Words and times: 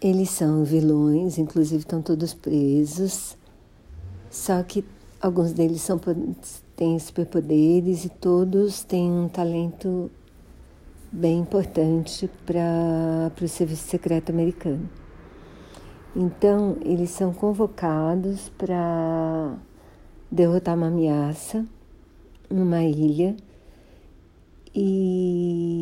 Eles 0.00 0.30
são 0.30 0.64
vilões, 0.64 1.36
inclusive 1.36 1.80
estão 1.80 2.00
todos 2.00 2.32
presos. 2.32 3.36
Só 4.30 4.62
que 4.62 4.82
alguns 5.20 5.52
deles 5.52 5.82
são, 5.82 6.00
têm 6.74 6.98
superpoderes 6.98 8.06
e 8.06 8.08
todos 8.08 8.82
têm 8.82 9.10
um 9.12 9.28
talento 9.28 10.10
bem 11.12 11.40
importante 11.40 12.30
para 12.46 13.44
o 13.44 13.48
serviço 13.48 13.88
secreto 13.88 14.30
americano. 14.30 14.88
Então, 16.16 16.78
eles 16.80 17.10
são 17.10 17.32
convocados 17.32 18.48
para 18.56 19.54
derrotar 20.30 20.76
uma 20.76 20.86
ameaça 20.86 21.66
numa 22.48 22.82
ilha 22.82 23.36
e 24.74 25.79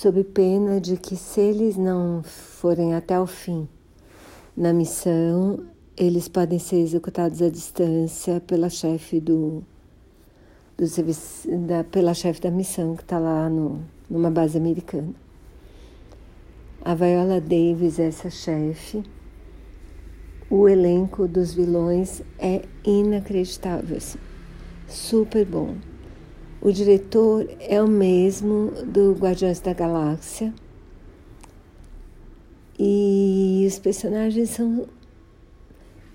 sob 0.00 0.24
pena 0.24 0.80
de 0.80 0.96
que 0.96 1.14
se 1.14 1.42
eles 1.42 1.76
não 1.76 2.22
forem 2.22 2.94
até 2.94 3.20
o 3.20 3.26
fim 3.26 3.68
na 4.56 4.72
missão, 4.72 5.62
eles 5.94 6.26
podem 6.26 6.58
ser 6.58 6.76
executados 6.76 7.42
à 7.42 7.50
distância 7.50 8.40
pela 8.40 8.70
chefe 8.70 9.20
do, 9.20 9.62
do 10.78 10.86
serviço, 10.86 11.46
da, 11.66 11.84
pela 11.84 12.14
chefe 12.14 12.40
da 12.40 12.50
missão 12.50 12.96
que 12.96 13.02
está 13.02 13.18
lá 13.18 13.50
no, 13.50 13.82
numa 14.08 14.30
base 14.30 14.56
americana. 14.56 15.12
A 16.82 16.94
Viola 16.94 17.38
Davis 17.38 17.98
é 17.98 18.06
essa 18.06 18.30
chefe. 18.30 19.02
O 20.48 20.66
elenco 20.66 21.28
dos 21.28 21.52
vilões 21.52 22.22
é 22.38 22.62
inacreditável, 22.86 23.98
assim. 23.98 24.18
super 24.88 25.44
bom. 25.44 25.89
O 26.62 26.70
diretor 26.70 27.48
é 27.58 27.82
o 27.82 27.88
mesmo 27.88 28.70
do 28.84 29.14
Guardiões 29.14 29.60
da 29.60 29.72
Galáxia. 29.72 30.52
E 32.78 33.64
os 33.66 33.78
personagens 33.78 34.50
são. 34.50 34.86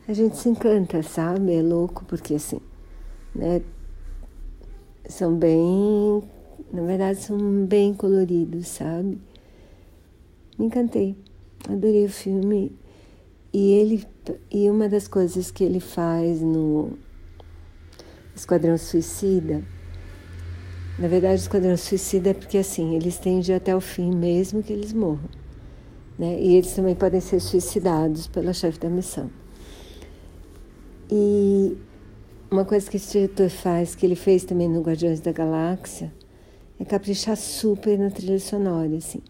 A 0.08 0.14
gente 0.14 0.38
se 0.38 0.48
encanta, 0.48 1.02
sabe? 1.02 1.56
É 1.56 1.64
louco, 1.64 2.06
porque 2.06 2.36
assim, 2.36 2.60
né? 3.34 3.64
São 5.10 5.36
bem. 5.36 6.22
Na 6.72 6.84
verdade, 6.84 7.22
são 7.22 7.66
bem 7.66 7.96
coloridos, 7.96 8.68
sabe? 8.68 9.20
Me 10.60 10.68
encantei. 10.68 11.16
Adorei 11.68 12.06
o 12.06 12.10
filme. 12.10 12.72
E 13.52 13.72
ele. 13.72 14.06
E 14.52 14.70
uma 14.70 14.88
das 14.88 15.08
coisas 15.08 15.50
que 15.50 15.64
ele 15.64 15.80
faz 15.80 16.40
no 16.40 17.00
Esquadrão 18.36 18.78
Suicida 18.78 19.64
na 20.98 21.10
verdade, 21.10 21.42
o 21.42 21.44
Esquadrão 21.44 21.76
Suicida 21.76 22.30
é 22.30 22.34
porque 22.34 22.58
assim, 22.58 22.96
eles 22.96 23.20
ir 23.26 23.54
até 23.54 23.76
o 23.76 23.82
fim 23.82 24.16
mesmo 24.16 24.64
que 24.64 24.72
eles 24.72 24.94
morram. 24.94 25.30
Né? 26.18 26.40
E 26.40 26.56
eles 26.56 26.74
também 26.74 26.96
podem 26.96 27.20
ser 27.20 27.42
suicidados 27.42 28.28
pela 28.28 28.54
chefe 28.54 28.80
da 28.80 28.90
missão. 28.90 29.30
E 31.12 31.78
uma 32.50 32.64
coisa 32.64 32.90
que 32.90 32.96
esse 32.96 33.12
diretor 33.12 33.50
faz, 33.50 33.94
que 33.94 34.06
ele 34.06 34.16
fez 34.16 34.46
também 34.46 34.70
no 34.70 34.82
Guardiões 34.82 35.20
da 35.20 35.34
Galáxia, 35.34 36.14
é 36.80 36.86
caprichar 36.86 37.36
super 37.36 38.00
na 38.00 38.10
trilha 38.10 38.40
sonora. 38.40 38.96
Assim. 38.96 39.22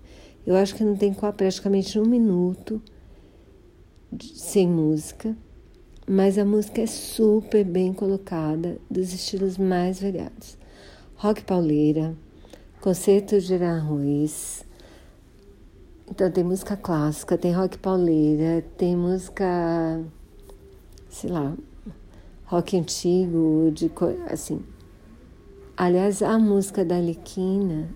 Eu 0.45 0.55
acho 0.55 0.75
que 0.75 0.83
não 0.83 0.95
tem 0.95 1.11
praticamente 1.13 1.97
um 1.97 2.05
minuto 2.05 2.79
sem 4.21 4.67
música, 4.67 5.35
mas 6.07 6.37
a 6.37 6.45
música 6.45 6.81
é 6.81 6.85
super 6.85 7.65
bem 7.65 7.91
colocada, 7.91 8.77
dos 8.87 9.11
estilos 9.11 9.57
mais 9.57 9.99
variados 9.99 10.63
rock 11.25 11.43
pauleira, 11.43 12.15
concerto 12.79 13.41
de 13.41 13.55
Aranjuez. 13.55 14.63
Então 16.07 16.29
tem 16.29 16.43
música 16.43 16.77
clássica, 16.77 17.35
tem 17.35 17.51
rock 17.51 17.79
pauleira, 17.79 18.63
tem 18.77 18.95
música, 18.95 20.03
sei 21.09 21.31
lá, 21.31 21.57
rock 22.45 22.77
antigo, 22.77 23.71
de 23.73 23.91
assim. 24.29 24.61
Aliás, 25.75 26.21
a 26.21 26.37
música 26.37 26.85
da 26.85 26.97
Alequina 26.97 27.89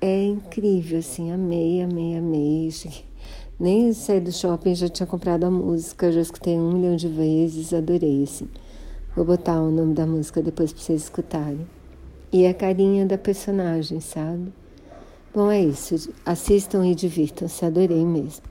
é 0.00 0.22
incrível, 0.22 1.00
assim, 1.00 1.32
amei, 1.32 1.82
amei, 1.82 2.16
amei. 2.16 2.70
Nem 3.58 3.92
saí 3.92 4.20
do 4.20 4.30
shopping, 4.30 4.76
já 4.76 4.88
tinha 4.88 5.06
comprado 5.08 5.42
a 5.46 5.50
música, 5.50 6.12
já 6.12 6.20
escutei 6.20 6.56
um 6.56 6.74
milhão 6.74 6.94
de 6.94 7.08
vezes, 7.08 7.74
adorei, 7.74 8.22
assim. 8.22 8.48
Vou 9.16 9.24
botar 9.24 9.60
o 9.60 9.72
nome 9.72 9.94
da 9.94 10.06
música 10.06 10.40
depois 10.40 10.72
para 10.72 10.80
vocês 10.80 11.02
escutarem 11.02 11.66
e 12.34 12.48
a 12.48 12.52
carinha 12.52 13.06
da 13.06 13.16
personagem, 13.16 14.00
sabe? 14.00 14.52
Bom, 15.32 15.52
é 15.52 15.60
isso. 15.60 16.12
Assistam 16.26 16.84
e 16.84 16.92
divirtam-se. 16.92 17.64
Adorei 17.64 18.04
mesmo. 18.04 18.42